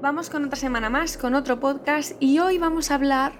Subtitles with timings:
[0.00, 3.32] Vamos con otra semana más, con otro podcast y hoy vamos a hablar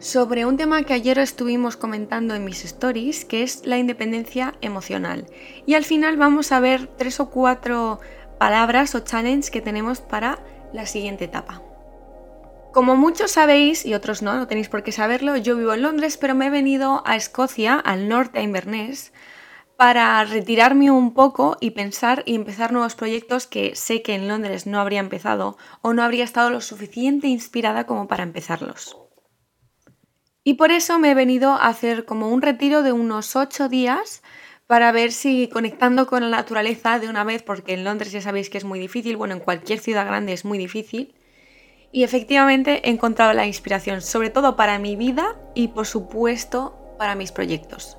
[0.00, 5.24] sobre un tema que ayer estuvimos comentando en mis stories, que es la independencia emocional.
[5.66, 8.00] Y al final vamos a ver tres o cuatro
[8.38, 10.40] palabras o challenges que tenemos para
[10.72, 11.62] la siguiente etapa.
[12.72, 16.16] Como muchos sabéis, y otros no, no tenéis por qué saberlo, yo vivo en Londres,
[16.16, 19.12] pero me he venido a Escocia, al norte, a Inverness,
[19.76, 24.66] para retirarme un poco y pensar y empezar nuevos proyectos que sé que en Londres
[24.66, 28.96] no habría empezado o no habría estado lo suficiente inspirada como para empezarlos.
[30.44, 34.22] Y por eso me he venido a hacer como un retiro de unos ocho días
[34.66, 38.50] para ver si conectando con la naturaleza de una vez, porque en Londres ya sabéis
[38.50, 41.14] que es muy difícil, bueno, en cualquier ciudad grande es muy difícil,
[41.92, 47.14] y efectivamente he encontrado la inspiración, sobre todo para mi vida y por supuesto para
[47.14, 47.96] mis proyectos.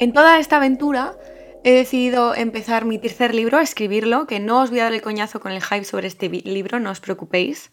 [0.00, 1.16] En toda esta aventura
[1.64, 5.40] he decidido empezar mi tercer libro, escribirlo, que no os voy a dar el coñazo
[5.40, 7.72] con el hype sobre este libro, no os preocupéis.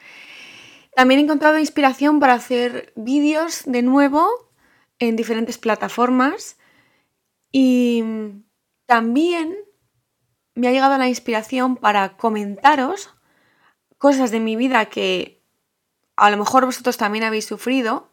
[0.96, 4.28] También he encontrado inspiración para hacer vídeos de nuevo
[4.98, 6.58] en diferentes plataformas
[7.52, 8.04] y
[8.88, 9.56] también
[10.56, 13.14] me ha llegado la inspiración para comentaros
[14.00, 15.44] cosas de mi vida que
[16.16, 18.10] a lo mejor vosotros también habéis sufrido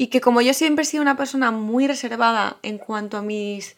[0.00, 3.76] y que como yo siempre he sido una persona muy reservada en cuanto a mis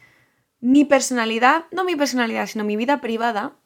[0.61, 3.57] mi personalidad, no mi personalidad, sino mi vida privada,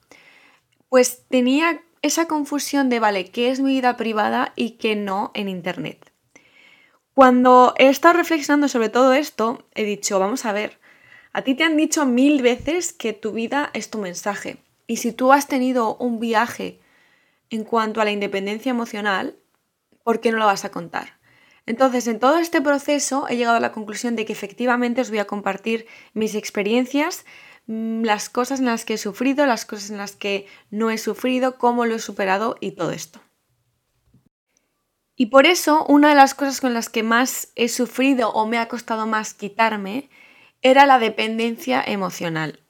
[0.89, 5.51] pues tenía esa confusión de, vale, ¿qué es mi vida privada y qué no en
[5.51, 6.11] Internet?
[7.13, 10.79] Cuando he estado reflexionando sobre todo esto, he dicho, vamos a ver,
[11.35, 14.57] a ti te han dicho mil veces que tu vida es tu mensaje.
[14.87, 16.81] Y si tú has tenido un viaje
[17.51, 19.37] en cuanto a la independencia emocional,
[20.05, 21.16] ¿por qué no lo vas a contar?
[21.67, 25.19] Entonces, en todo este proceso he llegado a la conclusión de que efectivamente os voy
[25.19, 27.27] a compartir mis experiencias,
[27.67, 30.99] mm, las cosas en las que he sufrido, las cosas en las que no he
[30.99, 33.21] sufrido, cómo lo he superado y todo esto.
[35.17, 38.59] Y por eso, una de las cosas con las que más he sufrido o me
[38.59, 40.11] ha costado más quitarme
[40.63, 42.66] era la dependencia emocional.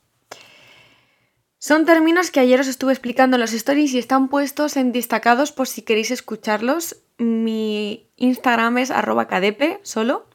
[1.66, 5.50] Son términos que ayer os estuve explicando en los stories y están puestos en destacados
[5.50, 7.02] por si queréis escucharlos.
[7.18, 10.28] Mi Instagram es arroba cadepe solo.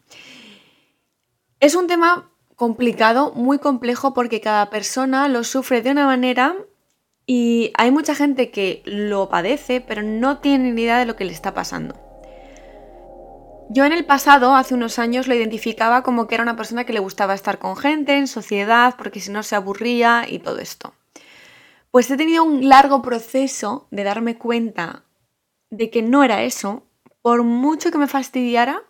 [1.61, 6.53] Es un tema complicado, muy complejo porque cada persona lo sufre de una manera
[7.25, 11.23] y hay mucha gente que lo padece pero no tiene ni idea de lo que
[11.23, 11.95] le está pasando.
[13.69, 16.91] Yo en el pasado, hace unos años, lo identificaba como que era una persona que
[16.91, 20.93] le gustaba estar con gente, en sociedad, porque si no se aburría y todo esto.
[21.91, 25.03] Pues he tenido un largo proceso de darme cuenta
[25.69, 26.87] de que no era eso.
[27.21, 28.83] Por mucho que me fastidiara,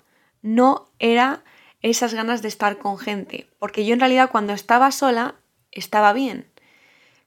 [0.44, 1.44] no era
[1.82, 3.50] esas ganas de estar con gente.
[3.58, 5.36] Porque yo en realidad cuando estaba sola,
[5.72, 6.52] estaba bien.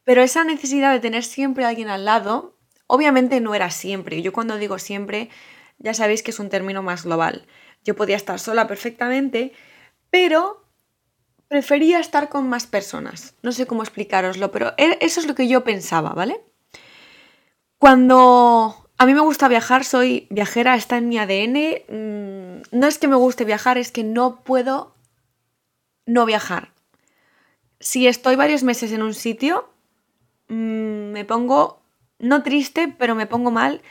[0.05, 4.23] Pero esa necesidad de tener siempre a alguien al lado, obviamente no era siempre.
[4.23, 5.29] Yo cuando digo siempre,
[5.79, 7.47] ya sabéis que es un término más global.
[7.83, 9.53] Yo podía estar sola perfectamente,
[10.11, 10.64] pero
[11.49, 13.35] prefería estar con más personas.
[13.43, 16.45] No sé cómo explicaroslo, pero e, eso es lo que yo pensaba, ¿vale?
[17.79, 21.83] Cuando a mí me gusta viajar, soy viajera, está en mi ADN.
[21.89, 24.95] Mm, no es que me guste viajar, es que no puedo
[26.07, 26.73] no viajar.
[27.81, 29.69] Si estoy varios meses en un sitio,
[30.49, 31.83] mm, me pongo,
[32.19, 33.83] no triste, pero me pongo mal.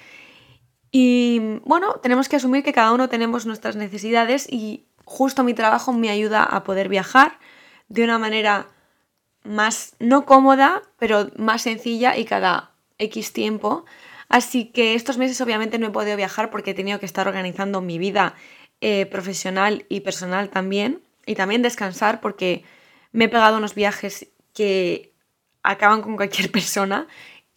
[0.91, 5.93] Y bueno, tenemos que asumir que cada uno tenemos nuestras necesidades y justo mi trabajo
[5.93, 7.39] me ayuda a poder viajar
[7.89, 8.67] de una manera
[9.43, 13.85] más, no cómoda, pero más sencilla y cada X tiempo.
[14.29, 17.81] Así que estos meses obviamente no he podido viajar porque he tenido que estar organizando
[17.81, 18.35] mi vida
[18.81, 21.03] eh, profesional y personal también.
[21.25, 22.63] Y también descansar porque
[23.11, 25.13] me he pegado unos viajes que
[25.61, 27.07] acaban con cualquier persona.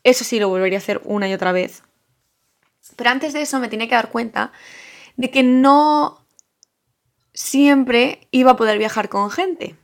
[0.05, 1.83] Eso sí lo volvería a hacer una y otra vez.
[2.95, 4.53] Pero antes de eso me tenía que dar cuenta
[5.17, 6.26] de que no
[7.37, 9.77] siempre iba a poder viajar con gente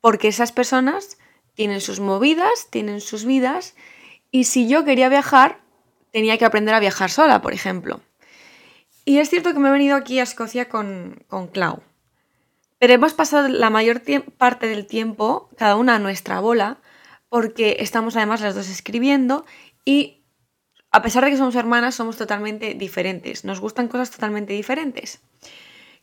[0.00, 1.18] porque esas personas
[1.54, 3.74] tienen sus movidas, tienen sus vidas,
[4.30, 5.60] y si yo quería viajar,
[6.10, 8.00] tenía que aprender a viajar sola, por ejemplo.
[9.04, 11.82] Y es cierto que me he venido aquí a Escocia con, con Clau,
[12.78, 14.02] pero hemos pasado la mayor
[14.36, 16.82] parte del tiempo cada una a nuestra bola,
[17.28, 19.46] porque estamos además las dos escribiendo
[19.84, 20.24] y
[20.90, 25.22] a pesar de que somos hermanas, somos totalmente diferentes, nos gustan cosas totalmente diferentes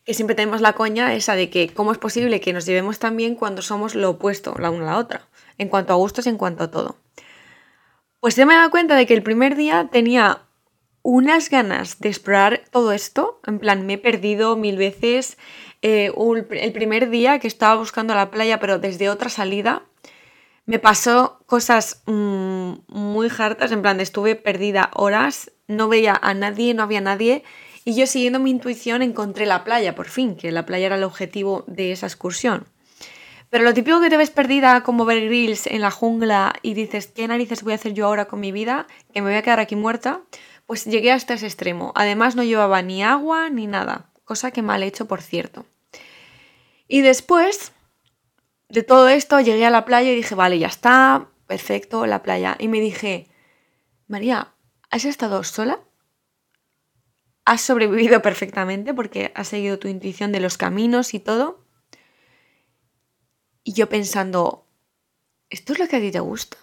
[0.04, 3.16] que siempre tenemos la coña esa de que cómo es posible que nos llevemos tan
[3.16, 5.28] bien cuando somos lo opuesto la una a la otra,
[5.58, 6.96] en cuanto a gustos y en cuanto a todo.
[8.20, 10.42] Pues yo me he dado cuenta de que el primer día tenía
[11.02, 15.36] unas ganas de explorar todo esto, en plan me he perdido mil veces,
[15.82, 16.12] eh,
[16.50, 19.82] el primer día que estaba buscando la playa pero desde otra salida,
[20.64, 26.74] me pasó cosas mm, muy hartas, en plan estuve perdida horas no veía a nadie,
[26.74, 27.42] no había nadie.
[27.84, 31.04] Y yo siguiendo mi intuición encontré la playa, por fin, que la playa era el
[31.04, 32.66] objetivo de esa excursión.
[33.50, 37.08] Pero lo típico que te ves perdida como ver grills en la jungla y dices,
[37.08, 38.86] ¿qué narices voy a hacer yo ahora con mi vida?
[39.12, 40.22] Que me voy a quedar aquí muerta.
[40.66, 41.92] Pues llegué hasta ese extremo.
[41.94, 44.10] Además no llevaba ni agua ni nada.
[44.24, 45.66] Cosa que mal hecho, por cierto.
[46.88, 47.72] Y después
[48.70, 52.56] de todo esto llegué a la playa y dije, vale, ya está, perfecto, la playa.
[52.58, 53.26] Y me dije,
[54.08, 54.54] María,
[54.88, 55.80] ¿has estado sola?
[57.44, 61.64] ¿Has sobrevivido perfectamente porque has seguido tu intuición de los caminos y todo?
[63.64, 64.66] Y yo pensando,
[65.50, 66.56] ¿esto es lo que a ti te gusta?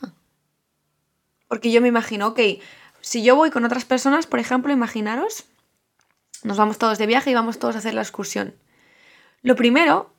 [1.47, 2.39] Porque yo me imagino, ok,
[3.01, 5.45] si yo voy con otras personas, por ejemplo, imaginaros,
[6.43, 8.55] nos vamos todos de viaje y vamos todos a hacer la excursión.
[9.41, 10.13] Lo primero,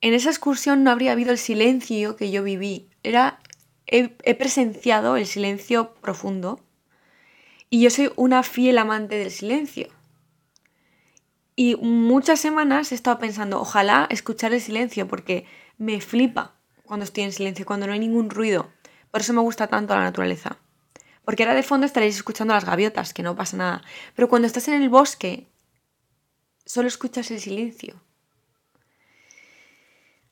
[0.00, 2.90] en esa excursión no habría habido el silencio que yo viví.
[3.02, 3.40] Era,
[3.86, 6.60] he, he presenciado el silencio profundo
[7.74, 9.88] y yo soy una fiel amante del silencio.
[11.56, 15.44] Y muchas semanas he estado pensando, ojalá escuchar el silencio, porque
[15.76, 16.54] me flipa
[16.84, 18.70] cuando estoy en silencio, cuando no hay ningún ruido.
[19.10, 20.56] Por eso me gusta tanto la naturaleza.
[21.24, 23.82] Porque ahora de fondo estaréis escuchando las gaviotas, que no pasa nada.
[24.14, 25.48] Pero cuando estás en el bosque,
[26.64, 28.00] solo escuchas el silencio.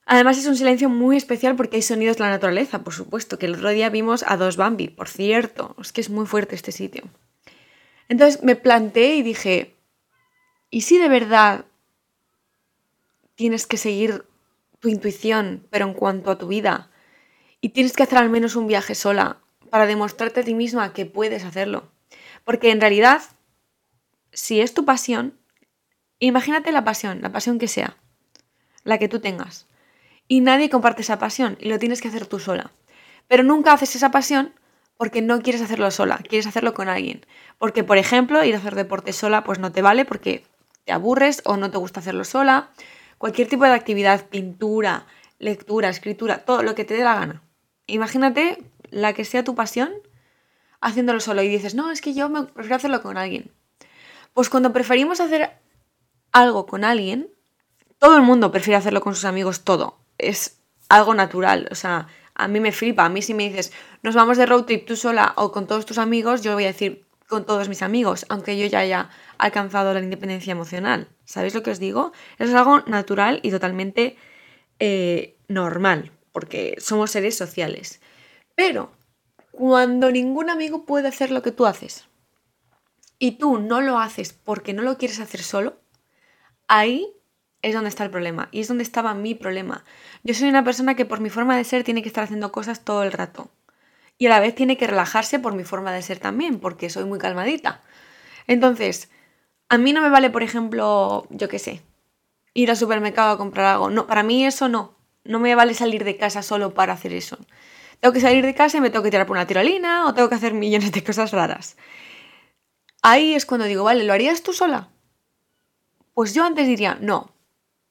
[0.07, 3.47] Además es un silencio muy especial porque hay sonidos de la naturaleza, por supuesto, que
[3.47, 5.75] el otro día vimos a dos Bambi, por cierto.
[5.81, 7.03] Es que es muy fuerte este sitio.
[8.13, 9.75] Entonces me planteé y dije,
[10.69, 11.65] ¿y si de verdad
[13.35, 14.27] tienes que seguir
[14.83, 16.91] tu intuición, pero en cuanto a tu vida.
[17.61, 21.07] Y tienes que hacer al menos un viaje sola para demostrarte a ti misma que
[21.07, 21.91] puedes hacerlo.
[22.45, 23.23] Porque en realidad,
[24.33, 25.39] si es tu pasión,
[26.19, 27.97] imagínate la pasión, la pasión que sea,
[28.83, 29.69] la que tú tengas.
[30.27, 32.73] Y nadie comparte esa pasión y lo tienes que hacer tú sola.
[33.29, 34.53] Pero nunca haces esa pasión
[35.03, 37.27] porque no quieres hacerlo sola, quieres hacerlo con alguien.
[37.59, 40.47] Porque, por ejemplo, ir a hacer deporte sola pues no te vale porque
[40.85, 42.71] te aburres o no te gusta hacerlo sola
[43.19, 45.07] cualquier tipo de actividad, pintura,
[45.41, 47.43] lectura, escritura, todo lo que te dé la gana.
[47.89, 49.93] Imagínate la que sea tu pasión
[50.81, 53.51] haciéndolo solo y dices, no, es que yo me prefiero hacerlo con alguien.
[54.35, 55.51] Pues cuando preferimos hacer
[56.31, 57.29] algo con alguien,
[57.99, 59.99] todo el mundo prefiere hacerlo con sus amigos, todo.
[60.19, 62.07] Es algo natural, o sea,
[62.45, 63.05] a mí me flipa.
[63.05, 63.73] A mí si me dices,
[64.03, 66.69] nos vamos de road trip tú sola o con todos tus amigos, yo voy a
[66.69, 71.09] decir con todos mis amigos, aunque yo ya haya alcanzado la independencia emocional.
[71.25, 72.13] ¿Sabéis lo que os digo?
[72.39, 74.17] Eso es algo natural y totalmente
[74.79, 78.03] eh, normal, porque somos seres sociales.
[78.55, 78.93] Pero
[79.51, 82.07] cuando ningún amigo puede hacer lo que tú haces
[83.19, 85.81] y tú no lo haces porque no lo quieres hacer solo,
[86.69, 87.15] ahí
[87.63, 89.85] es donde está el problema y es donde estaba mi problema.
[90.23, 92.85] Yo soy una persona que por mi forma de ser tiene que estar haciendo cosas
[92.85, 93.51] todo el rato
[94.19, 97.05] y a la vez tiene que relajarse por mi forma de ser también, porque soy
[97.05, 97.81] muy calmadita.
[98.47, 99.11] Entonces,
[99.69, 101.83] a mí no me vale, por ejemplo, yo qué sé,
[102.55, 103.91] ir al supermercado a comprar algo.
[103.91, 104.95] No, para mí eso no.
[105.25, 107.39] No me vale salir de casa solo para hacer eso.
[108.01, 110.29] Tengo que salir de casa y me tengo que tirar por una tirolina o tengo
[110.29, 111.77] que hacer millones de cosas raras.
[113.03, 114.89] Ahí es cuando digo, vale, ¿lo harías tú sola?
[116.15, 117.32] Pues yo antes diría, no,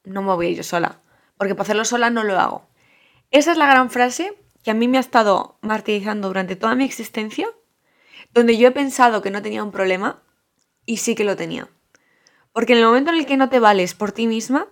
[0.04, 1.00] no me voy a ir yo sola,
[1.36, 2.66] porque para hacerlo sola no lo hago.
[3.30, 6.84] Esa es la gran frase que a mí me ha estado martirizando durante toda mi
[6.84, 7.48] existencia,
[8.32, 10.22] donde yo he pensado que no tenía un problema
[10.86, 11.68] y sí que lo tenía.
[12.52, 14.68] Porque en el momento en el que no te vales por ti misma,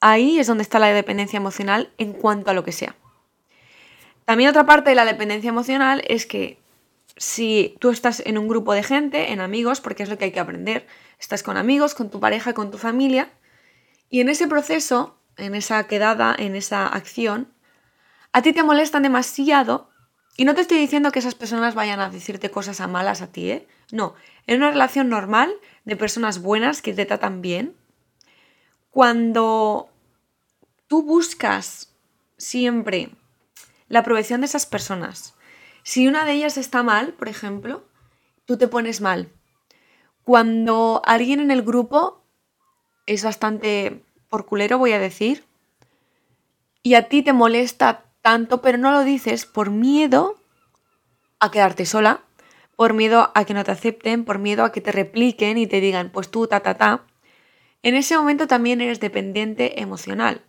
[0.00, 2.94] ahí es donde está la dependencia emocional en cuanto a lo que sea.
[4.24, 6.58] También otra parte de la dependencia emocional es que
[7.16, 10.32] si tú estás en un grupo de gente, en amigos, porque es lo que hay
[10.32, 10.86] que aprender,
[11.18, 13.30] estás con amigos, con tu pareja, con tu familia,
[14.14, 17.52] y en ese proceso, en esa quedada, en esa acción,
[18.30, 19.90] a ti te molestan demasiado,
[20.36, 23.32] y no te estoy diciendo que esas personas vayan a decirte cosas a malas a
[23.32, 23.66] ti, ¿eh?
[23.90, 24.14] No,
[24.46, 25.52] en una relación normal
[25.84, 27.74] de personas buenas que te tratan bien,
[28.92, 29.88] cuando
[30.86, 31.92] tú buscas
[32.36, 33.10] siempre
[33.88, 35.34] la aprobación de esas personas,
[35.82, 37.84] si una de ellas está mal, por ejemplo,
[38.44, 39.32] tú te pones mal.
[40.22, 42.23] Cuando alguien en el grupo
[43.06, 45.44] es bastante por culero, voy a decir,
[46.82, 50.40] y a ti te molesta tanto, pero no lo dices por miedo
[51.40, 52.20] a quedarte sola,
[52.76, 55.80] por miedo a que no te acepten, por miedo a que te repliquen y te
[55.80, 57.04] digan, pues tú, ta, ta, ta,
[57.82, 60.42] en ese momento también eres dependiente emocional.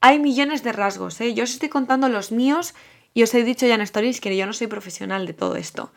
[0.00, 1.32] Hay millones de rasgos, ¿eh?
[1.32, 2.74] Yo os estoy contando los míos
[3.14, 5.92] y os he dicho ya en stories que yo no soy profesional de todo esto.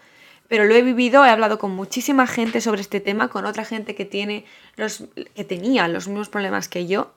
[0.48, 3.96] Pero lo he vivido, he hablado con muchísima gente sobre este tema, con otra gente
[3.96, 7.14] que, tiene los, que tenía los mismos problemas que yo.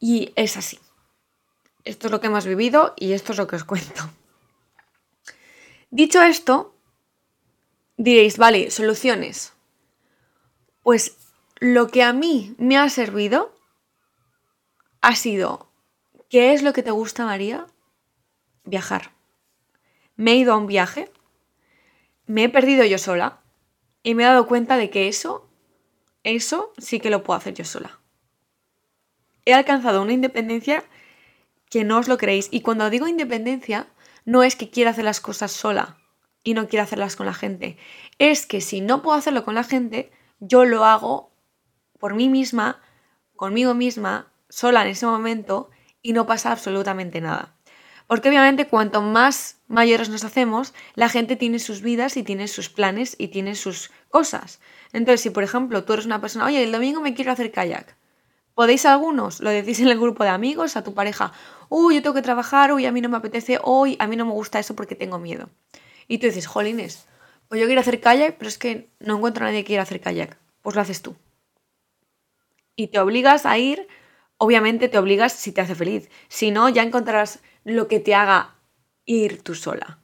[0.00, 0.78] Y es así.
[1.84, 4.10] Esto es lo que hemos vivido y esto es lo que os cuento.
[5.90, 6.76] Dicho esto,
[7.96, 9.54] Diréis, vale, soluciones.
[10.82, 11.16] Pues
[11.58, 13.54] lo que a mí me ha servido
[15.00, 15.70] ha sido,
[16.28, 17.66] ¿qué es lo que te gusta, María?
[18.64, 19.12] Viajar.
[20.16, 21.10] Me he ido a un viaje,
[22.26, 23.40] me he perdido yo sola
[24.02, 25.48] y me he dado cuenta de que eso,
[26.22, 28.00] eso sí que lo puedo hacer yo sola.
[29.44, 30.84] He alcanzado una independencia
[31.70, 32.48] que no os lo creéis.
[32.50, 33.88] Y cuando digo independencia,
[34.24, 35.98] no es que quiera hacer las cosas sola
[36.42, 37.76] y no quiera hacerlas con la gente.
[38.18, 41.32] Es que si no puedo hacerlo con la gente, yo lo hago
[41.98, 42.80] por mí misma,
[43.34, 45.70] conmigo misma, sola en ese momento
[46.02, 47.55] y no pasa absolutamente nada.
[48.06, 52.68] Porque obviamente cuanto más mayores nos hacemos, la gente tiene sus vidas y tiene sus
[52.68, 54.60] planes y tiene sus cosas.
[54.92, 57.96] Entonces, si por ejemplo tú eres una persona, oye, el domingo me quiero hacer kayak,
[58.54, 59.40] ¿podéis algunos?
[59.40, 61.32] Lo decís en el grupo de amigos, a tu pareja,
[61.68, 64.24] uy, yo tengo que trabajar, uy, a mí no me apetece, hoy a mí no
[64.24, 65.50] me gusta eso porque tengo miedo.
[66.06, 67.06] Y tú dices, jolines,
[67.48, 70.00] pues yo quiero hacer kayak, pero es que no encuentro a nadie que quiera hacer
[70.00, 70.38] kayak.
[70.62, 71.16] Pues lo haces tú.
[72.76, 73.88] Y te obligas a ir,
[74.36, 76.08] obviamente te obligas si te hace feliz.
[76.28, 78.54] Si no, ya encontrarás lo que te haga
[79.04, 79.98] ir tú sola.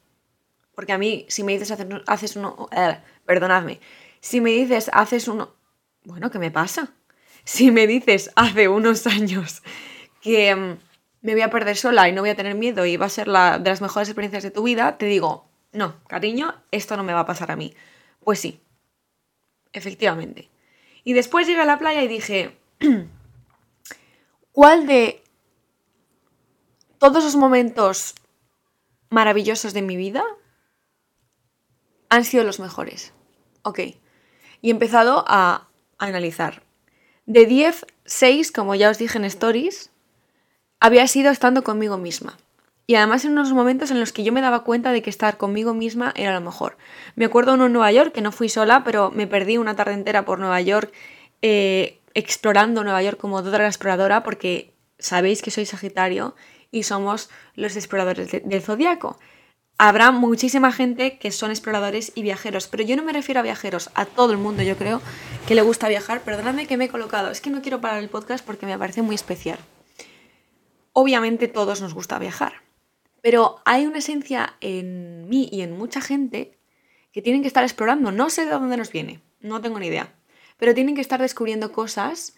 [0.75, 3.79] Porque a mí, si me dices hacer, haces uno, eh, perdonadme,
[4.19, 5.55] si me dices haces uno,
[6.03, 6.93] bueno, ¿qué me pasa?
[7.45, 9.63] Si me dices hace unos años
[10.21, 10.77] que mm,
[11.21, 13.29] me voy a perder sola y no voy a tener miedo y va a ser
[13.29, 17.13] la de las mejores experiencias de tu vida, te digo, no, cariño, esto no me
[17.13, 17.73] va a pasar a mí.
[18.19, 18.59] Pues sí,
[19.71, 20.49] efectivamente.
[21.05, 22.57] Y después llegué a la playa y dije,
[24.51, 25.22] ¿cuál de
[27.03, 28.15] todos los momentos
[29.09, 30.23] maravillosos de mi vida
[32.07, 33.11] han sido los mejores?
[33.63, 33.79] Ok.
[34.61, 35.67] Y he empezado a,
[35.97, 36.63] analizar.
[37.25, 39.91] De 10, 6, como ya os dije en Stories,
[40.79, 42.37] había sido estando conmigo misma.
[42.87, 45.35] Y además en unos momentos en los que yo me daba cuenta de que estar
[45.35, 46.77] conmigo misma era lo mejor.
[47.17, 49.91] Me acuerdo uno en Nueva York, que no fui sola, pero me perdí una tarde
[49.91, 50.93] entera por Nueva York
[51.41, 56.33] eh, explorando Nueva York como toda la exploradora, porque sabéis que soy Sagitario
[56.73, 59.17] y somos los exploradores del zodiaco.
[59.77, 63.91] Habrá muchísima gente que son exploradores y viajeros, pero yo no me refiero a viajeros,
[63.93, 65.01] a todo el mundo yo creo
[65.47, 66.21] que le gusta viajar.
[66.21, 69.03] Perdóname que me he colocado, es que no quiero parar el podcast porque me parece
[69.03, 69.59] muy especial.
[70.93, 72.53] Obviamente todos nos gusta viajar,
[73.21, 76.57] pero hay una esencia en mí y en mucha gente
[77.11, 78.11] que tienen que estar explorando.
[78.11, 80.13] No sé de dónde nos viene, no tengo ni idea,
[80.57, 82.35] pero tienen que estar descubriendo cosas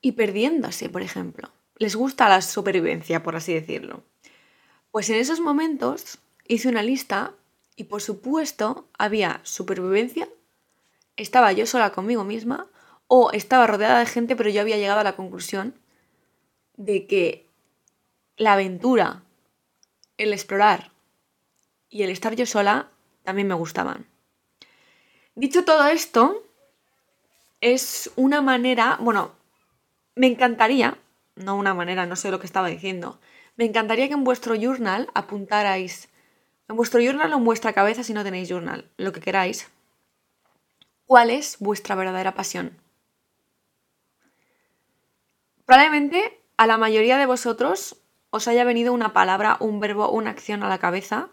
[0.00, 1.50] y perdiéndose, por ejemplo.
[1.76, 4.04] Les gusta la supervivencia, por así decirlo.
[4.90, 7.34] Pues en esos momentos hice una lista
[7.76, 10.28] y por supuesto había supervivencia,
[11.16, 12.68] estaba yo sola conmigo misma
[13.08, 15.74] o estaba rodeada de gente, pero yo había llegado a la conclusión
[16.76, 17.48] de que
[18.36, 19.22] la aventura,
[20.16, 20.92] el explorar
[21.88, 22.90] y el estar yo sola
[23.22, 24.06] también me gustaban.
[25.34, 26.42] Dicho todo esto,
[27.60, 29.32] es una manera, bueno,
[30.14, 30.98] me encantaría,
[31.36, 33.20] no una manera, no sé lo que estaba diciendo,
[33.56, 36.08] me encantaría que en vuestro journal apuntarais,
[36.68, 39.70] en vuestro journal o en vuestra cabeza si no tenéis journal, lo que queráis,
[41.06, 42.78] cuál es vuestra verdadera pasión.
[45.66, 47.96] Probablemente a la mayoría de vosotros
[48.30, 51.30] os haya venido una palabra, un verbo, una acción a la cabeza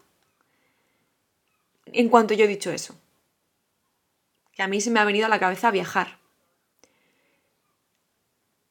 [1.87, 2.95] en cuanto yo he dicho eso.
[4.53, 6.19] Que a mí se me ha venido a la cabeza viajar.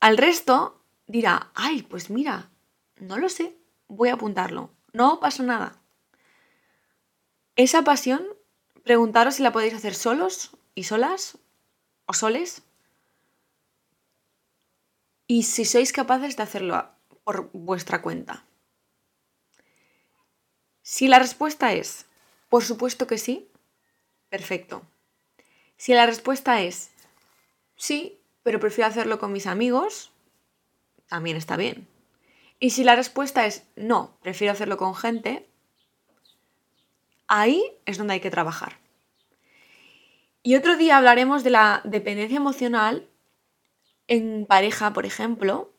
[0.01, 0.80] Al resto
[1.11, 2.51] dirá, ay, pues mira,
[2.97, 3.57] no lo sé,
[3.89, 4.71] voy a apuntarlo.
[4.93, 5.81] No pasa nada.
[7.57, 8.25] Esa pasión,
[8.85, 11.39] preguntaros si la podéis hacer solos y solas
[12.07, 12.63] o soles.
[15.27, 16.89] Y si sois capaces de hacerlo
[17.25, 18.45] por vuestra cuenta?
[20.83, 22.07] Si la respuesta es,
[22.49, 23.49] por supuesto que sí,
[24.29, 24.83] perfecto.
[25.77, 26.91] Si la respuesta es,
[27.77, 30.10] sí, pero prefiero hacerlo con mis amigos,
[31.11, 31.87] también está bien.
[32.61, 35.47] Y si la respuesta es, no, prefiero hacerlo con gente,
[37.27, 38.79] ahí es donde hay que trabajar.
[40.43, 43.09] Y otro día hablaremos de la dependencia emocional
[44.07, 45.73] en pareja, por ejemplo,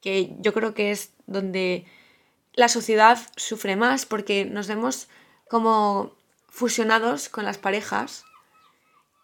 [0.00, 1.86] que yo creo que es donde
[2.54, 5.08] la sociedad sufre más porque nos vemos
[5.48, 6.16] como
[6.48, 8.24] fusionados con las parejas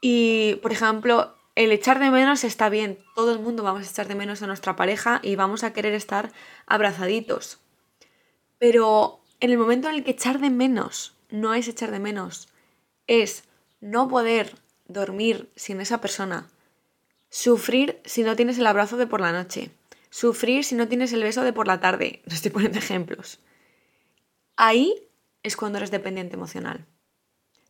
[0.01, 4.09] y, por ejemplo, el echar de menos está bien, todo el mundo vamos a echar
[4.09, 6.33] de menos a nuestra pareja y vamos a querer estar
[6.67, 7.59] abrazaditos.
[8.59, 12.49] Pero en el momento en el que echar de menos no es echar de menos,
[13.07, 13.45] es
[13.81, 14.55] no poder
[14.87, 16.49] dormir sin esa persona,
[17.31, 19.71] sufrir si no tienes el abrazo de por la noche,
[20.15, 22.23] Sufrir si no tienes el beso de por la tarde.
[22.27, 23.41] No estoy poniendo ejemplos.
[24.57, 24.95] Ahí
[25.43, 26.87] es cuando eres dependiente emocional.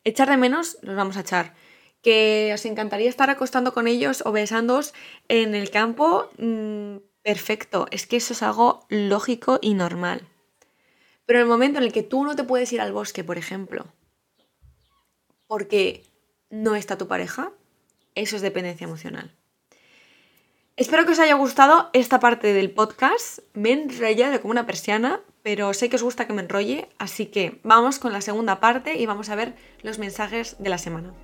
[0.04, 1.54] echar de menos, los vamos a echar.
[2.04, 4.94] Que os encantaría estar acostando con ellos o besándoos
[5.26, 7.88] en el campo, mm, perfecto.
[7.90, 10.28] Es que eso es algo lógico y normal.
[11.26, 13.38] Pero en el momento en el que tú no te puedes ir al bosque, por
[13.38, 13.86] ejemplo,
[15.46, 16.04] porque
[16.50, 17.50] no está tu pareja,
[18.14, 19.34] eso es dependencia emocional.
[20.76, 23.38] Espero que os haya gustado esta parte del podcast.
[23.54, 27.26] Me he enrollado como una persiana, pero sé que os gusta que me enrolle, así
[27.26, 31.14] que vamos con la segunda parte y vamos a ver los mensajes de la semana.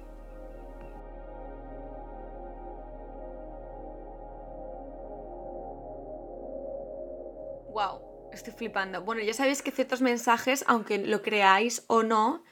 [8.60, 9.00] Flipando.
[9.00, 12.44] Bueno, ya sabéis que ciertos mensajes, aunque lo creáis o no,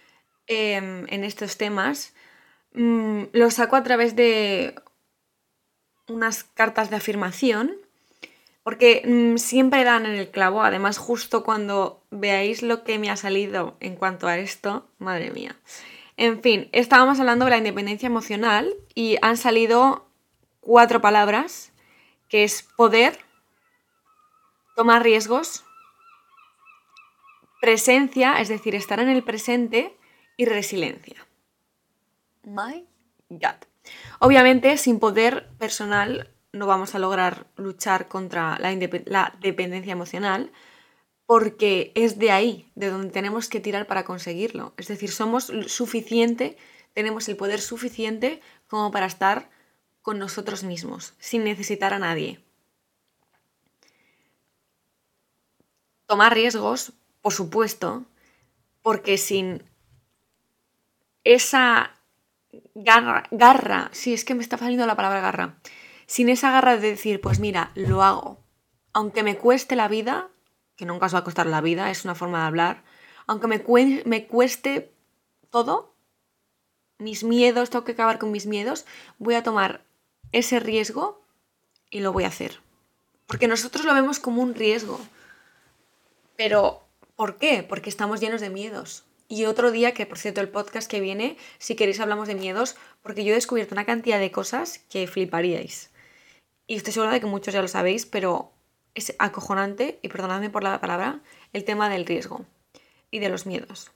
[0.47, 2.15] em, en estos temas,
[2.73, 4.75] mm, los saco a través de
[6.09, 7.77] unas cartas de afirmación,
[8.63, 13.17] porque mm, siempre dan en el clavo, además justo cuando veáis lo que me ha
[13.17, 15.57] salido en cuanto a esto, madre mía.
[16.17, 20.09] En fin, estábamos hablando de la independencia emocional y han salido
[20.61, 21.71] cuatro palabras,
[22.31, 23.19] que es poder,
[24.75, 25.65] tomar riesgos,
[27.61, 29.99] presencia, es decir, estar en el presente,
[30.39, 31.27] y resiliencia.
[32.45, 32.87] My
[33.29, 33.57] God.
[34.21, 40.51] Obviamente, sin poder personal no vamos a lograr luchar contra la, dependencia emocional
[41.27, 44.73] porque es de ahí, de donde tenemos que tirar para conseguirlo.
[44.79, 46.57] Es decir, somos suficiente,
[46.95, 49.51] tenemos el poder suficiente como para estar
[50.01, 52.43] con nosotros mismos, sin necesitar a nadie.
[56.07, 56.95] Tomar riesgos,
[57.29, 58.07] por supuesto,
[58.81, 59.63] porque sin
[61.25, 61.91] esa
[62.75, 65.59] garra, garra, sí, es que me está saliendo la palabra garra,
[66.07, 68.43] sin esa garra de decir, pues mira, lo hago,
[68.95, 70.31] aunque me cueste la vida,
[70.75, 72.83] que nunca os va a costar la vida, es una forma de hablar,
[73.27, 73.63] aunque me,
[74.07, 74.91] me cueste
[75.51, 75.95] todo,
[76.97, 78.87] mis miedos, tengo que acabar con mis miedos,
[79.19, 79.85] voy a tomar
[80.33, 81.23] ese riesgo
[81.91, 82.63] y lo voy a hacer.
[83.27, 84.99] Porque nosotros lo vemos como un riesgo.
[86.39, 86.88] Pero,
[87.19, 87.65] ¿por qué?
[87.65, 89.05] Porque estamos llenos de miedos.
[89.27, 92.77] Y otro día, que por cierto el podcast que viene, si queréis hablamos de miedos,
[93.03, 95.91] porque yo he descubierto una cantidad de cosas que fliparíais.
[96.69, 98.53] Y estoy segura de que muchos ya lo sabéis, pero
[98.95, 101.21] es acojonante, y perdonadme por la palabra,
[101.53, 102.47] el tema del riesgo
[103.11, 103.91] y de los miedos.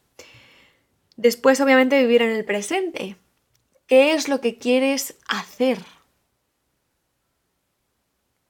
[1.16, 3.14] Después, obviamente, vivir en el presente.
[3.86, 5.78] ¿Qué es lo que quieres hacer?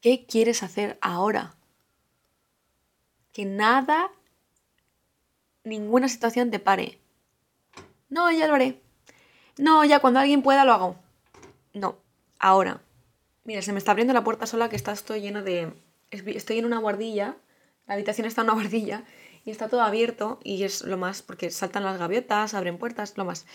[0.01, 1.57] ¿Qué quieres hacer ahora?
[3.35, 4.11] Que nada
[5.65, 6.99] ninguna situación te pare.
[8.09, 8.81] No, ya lo haré.
[9.59, 10.97] No, ya cuando alguien pueda lo hago.
[11.73, 11.97] No,
[12.39, 12.81] ahora.
[13.45, 15.73] Mira, se me está abriendo la puerta sola que está estoy lleno de...
[16.11, 17.37] Estoy en una guardilla,
[17.87, 19.05] la habitación está en una guardilla
[19.45, 23.25] y está todo abierto y es lo más, porque saltan las gaviotas, abren puertas, lo
[23.25, 23.47] más.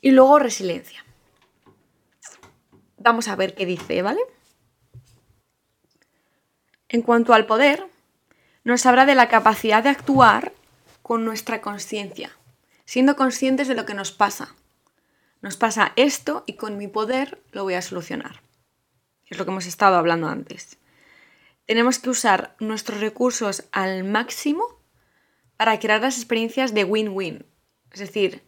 [0.00, 1.04] Y luego resiliencia.
[2.96, 4.20] Vamos a ver qué dice, ¿vale?
[6.88, 7.86] En cuanto al poder,
[8.64, 10.52] nos habla de la capacidad de actuar
[11.08, 12.36] con nuestra conciencia,
[12.84, 14.54] siendo conscientes de lo que nos pasa.
[15.40, 18.42] Nos pasa esto y con mi poder lo voy a solucionar.
[19.24, 20.76] Es lo que hemos estado hablando antes.
[21.64, 24.62] Tenemos que usar nuestros recursos al máximo
[25.56, 27.46] para crear las experiencias de win-win.
[27.90, 28.42] Es decir,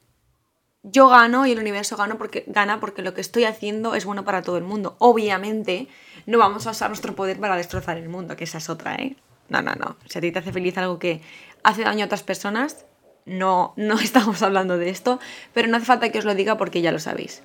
[0.83, 4.27] yo gano y el universo gana porque, gana porque lo que estoy haciendo es bueno
[4.27, 4.96] para todo el mundo.
[4.99, 5.88] Obviamente,
[6.27, 9.16] no vamos a usar nuestro poder para destrozar el mundo, que esa es otra, ¿eh?
[9.51, 9.96] No, no, no.
[10.07, 11.20] Si a ti te hace feliz algo que
[11.62, 12.85] hace daño a otras personas,
[13.25, 15.20] no, no estamos hablando de esto,
[15.55, 17.42] pero no hace falta que os lo diga porque ya lo sabéis.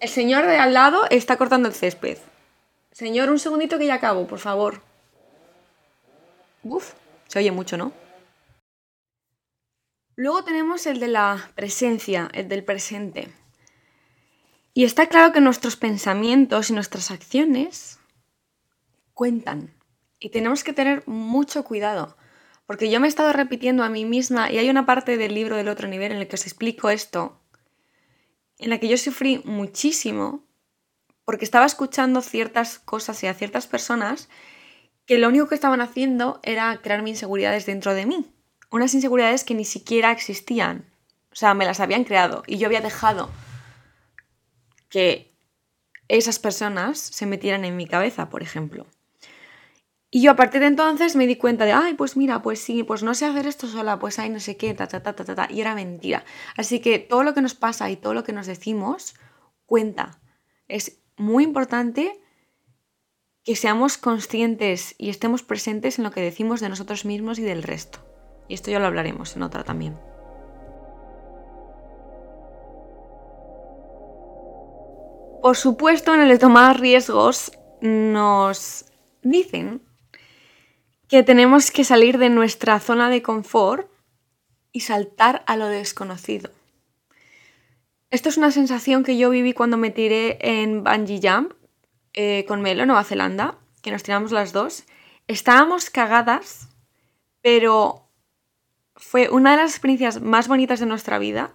[0.00, 2.18] El señor de al lado está cortando el césped.
[2.90, 4.82] Señor, un segundito que ya acabo, por favor.
[6.64, 6.94] Uf,
[7.28, 7.92] se oye mucho, ¿no?
[10.16, 13.32] Luego tenemos el de la presencia, el del presente.
[14.74, 17.98] Y está claro que nuestros pensamientos y nuestras acciones
[19.14, 19.74] cuentan.
[20.18, 22.16] Y tenemos que tener mucho cuidado,
[22.72, 25.56] porque yo me he estado repitiendo a mí misma y hay una parte del libro
[25.56, 27.38] del otro nivel en el que os explico esto,
[28.56, 30.42] en la que yo sufrí muchísimo
[31.26, 34.30] porque estaba escuchando ciertas cosas y a ciertas personas
[35.04, 38.32] que lo único que estaban haciendo era crearme inseguridades dentro de mí.
[38.70, 40.86] Unas inseguridades que ni siquiera existían.
[41.30, 43.28] O sea, me las habían creado y yo había dejado
[44.88, 45.36] que
[46.08, 48.86] esas personas se metieran en mi cabeza, por ejemplo.
[50.14, 52.82] Y yo a partir de entonces me di cuenta de, ay, pues mira, pues sí,
[52.82, 55.24] pues no sé hacer esto sola, pues ay, no sé qué, ta, ta, ta, ta,
[55.24, 55.48] ta, ta.
[55.50, 56.22] Y era mentira.
[56.54, 59.14] Así que todo lo que nos pasa y todo lo que nos decimos
[59.64, 60.20] cuenta.
[60.68, 62.20] Es muy importante
[63.42, 67.62] que seamos conscientes y estemos presentes en lo que decimos de nosotros mismos y del
[67.62, 68.00] resto.
[68.48, 69.98] Y esto ya lo hablaremos en otra también.
[75.40, 78.84] Por supuesto, en el de tomar riesgos nos
[79.22, 79.80] dicen
[81.12, 83.86] que tenemos que salir de nuestra zona de confort
[84.72, 86.50] y saltar a lo desconocido.
[88.08, 91.52] Esto es una sensación que yo viví cuando me tiré en Bungee Jump
[92.14, 94.84] eh, con Melo, Nueva Zelanda, que nos tiramos las dos.
[95.28, 96.70] Estábamos cagadas,
[97.42, 98.08] pero
[98.96, 101.54] fue una de las experiencias más bonitas de nuestra vida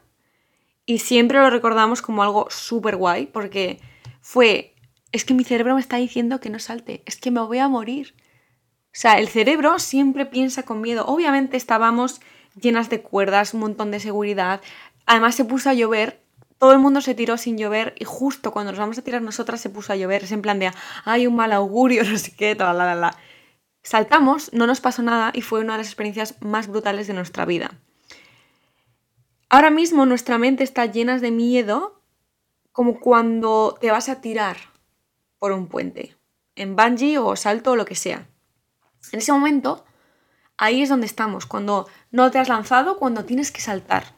[0.86, 3.80] y siempre lo recordamos como algo súper guay porque
[4.22, 4.76] fue,
[5.12, 7.68] es que mi cerebro me está diciendo que no salte, es que me voy a
[7.68, 8.14] morir.
[8.98, 11.06] O sea, el cerebro siempre piensa con miedo.
[11.06, 12.20] Obviamente estábamos
[12.60, 14.60] llenas de cuerdas, un montón de seguridad.
[15.06, 16.26] Además se puso a llover
[16.58, 19.62] todo el mundo se tiró sin llover y justo cuando nos vamos a tirar nosotras
[19.62, 20.24] se puso a llover.
[20.24, 20.72] Es en plan de,
[21.06, 23.18] hay un mal augurio, no sé qué, toda la, la, la.
[23.84, 27.46] Saltamos, no nos pasó nada y fue una de las experiencias más brutales de nuestra
[27.46, 27.80] vida.
[29.50, 32.02] Ahora mismo nuestra mente está llena de miedo
[32.72, 34.58] como cuando te vas a tirar
[35.38, 36.18] por un puente,
[36.56, 38.28] en bungee o salto o lo que sea.
[39.12, 39.86] En ese momento,
[40.58, 44.16] ahí es donde estamos, cuando no te has lanzado, cuando tienes que saltar.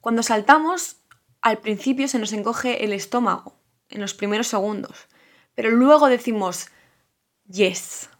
[0.00, 0.96] Cuando saltamos,
[1.40, 3.54] al principio se nos encoge el estómago,
[3.88, 5.08] en los primeros segundos,
[5.54, 6.68] pero luego decimos,
[7.46, 8.10] yes,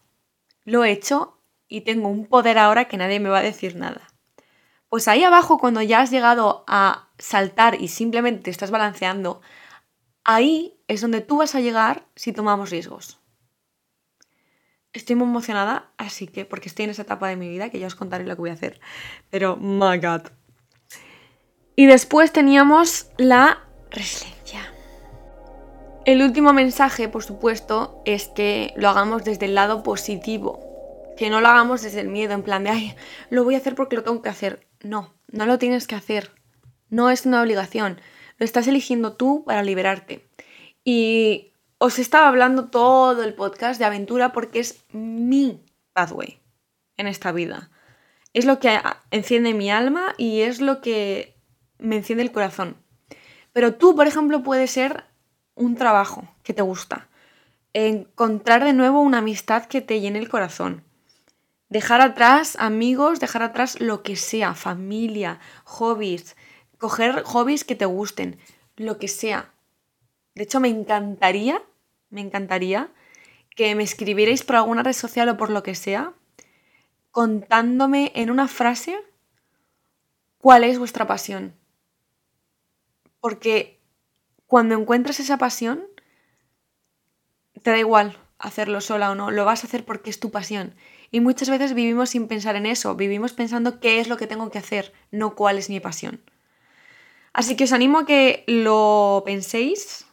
[0.65, 4.01] lo he hecho y tengo un poder ahora que nadie me va a decir nada.
[4.89, 9.41] Pues ahí abajo, cuando ya has llegado a saltar y simplemente te estás balanceando,
[10.23, 13.18] ahí es donde tú vas a llegar si tomamos riesgos.
[14.93, 17.87] Estoy muy emocionada, así que, porque estoy en esa etapa de mi vida que ya
[17.87, 18.79] os contaré lo que voy a hacer.
[19.29, 20.23] Pero, my god,
[21.79, 24.73] y después teníamos la resiliencia.
[26.03, 30.59] El último mensaje, por supuesto, es que lo hagamos desde el lado positivo.
[31.15, 32.95] Que no lo hagamos desde el miedo, en plan de, ay,
[33.29, 34.67] lo voy a hacer porque lo tengo que hacer.
[34.81, 36.31] No, no lo tienes que hacer.
[36.89, 38.01] No es una obligación.
[38.39, 40.27] Lo estás eligiendo tú para liberarte.
[40.83, 45.63] Y os estaba hablando todo el podcast de aventura porque es mi
[45.93, 46.39] pathway
[46.97, 47.71] en esta vida.
[48.33, 48.79] Es lo que
[49.11, 51.35] enciende mi alma y es lo que
[51.77, 52.75] me enciende el corazón.
[53.53, 55.05] Pero tú, por ejemplo, puedes ser
[55.55, 57.07] un trabajo que te gusta.
[57.73, 60.83] Encontrar de nuevo una amistad que te llene el corazón.
[61.69, 66.35] Dejar atrás amigos, dejar atrás lo que sea, familia, hobbies.
[66.77, 68.37] Coger hobbies que te gusten,
[68.75, 69.53] lo que sea.
[70.35, 71.61] De hecho, me encantaría,
[72.09, 72.91] me encantaría
[73.55, 76.13] que me escribierais por alguna red social o por lo que sea,
[77.11, 78.97] contándome en una frase
[80.37, 81.55] cuál es vuestra pasión.
[83.19, 83.81] Porque
[84.47, 85.83] cuando encuentras esa pasión,
[87.61, 90.73] te da igual hacerlo sola o no, lo vas a hacer porque es tu pasión.
[91.11, 94.49] Y muchas veces vivimos sin pensar en eso, vivimos pensando qué es lo que tengo
[94.49, 96.21] que hacer, no cuál es mi pasión.
[97.33, 100.05] Así que os animo a que lo penséis,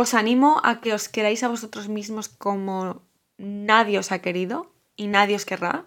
[0.00, 3.02] os animo a que os queráis a vosotros mismos como
[3.36, 5.86] nadie os ha querido y nadie os querrá.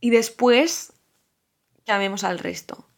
[0.00, 0.92] Y después
[1.86, 2.90] llamemos al resto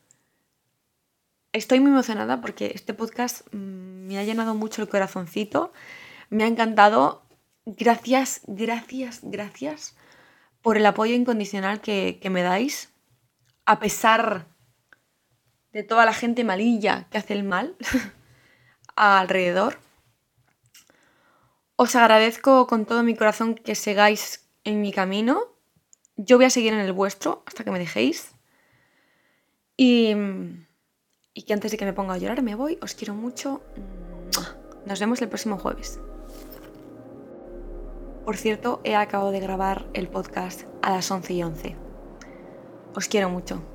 [1.52, 5.72] estoy muy emocionada porque este podcast mm, me ha llenado mucho el corazoncito,
[6.30, 7.22] me ha encantado.
[7.64, 9.96] Gracias, gracias, gracias
[10.62, 12.92] por el apoyo incondicional que, me dais,
[13.66, 14.46] a pesar
[15.72, 17.76] de toda la gente malilla que hace el mal
[19.02, 19.78] alrededor.
[21.76, 25.42] Os agradezco con todo mi corazón que sigáis en mi camino.
[26.16, 28.32] Yo voy a seguir en el vuestro hasta que me dejéis.
[29.76, 30.14] Y
[31.34, 32.78] y que antes de que me ponga a llorar me voy.
[32.82, 33.62] Os quiero mucho.
[34.86, 36.00] Nos vemos el próximo jueves.
[38.24, 41.76] Por cierto, he acabado de grabar el podcast a las 11 y 11.
[42.94, 43.71] Os quiero mucho.